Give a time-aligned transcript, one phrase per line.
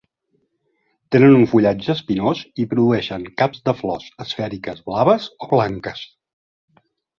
[1.15, 6.05] Tenen un fullatge espinós i produeixen caps de flors esfèriques blaves o blanques.